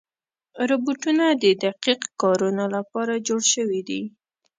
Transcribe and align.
روبوټونه 0.69 1.25
د 1.43 1.45
دقیق 1.63 2.01
کارونو 2.21 2.63
لپاره 2.75 3.13
جوړ 3.27 3.41
شوي 3.53 3.81
دي. 3.89 4.01